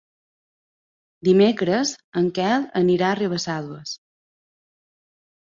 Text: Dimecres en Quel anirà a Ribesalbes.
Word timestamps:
Dimecres 1.29 1.91
en 2.23 2.31
Quel 2.39 2.65
anirà 2.81 3.11
a 3.11 3.19
Ribesalbes. 3.21 3.95